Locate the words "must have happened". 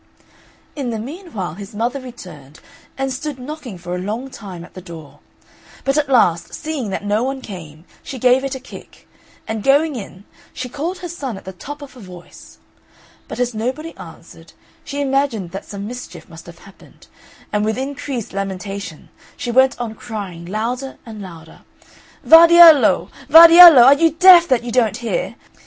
16.27-17.05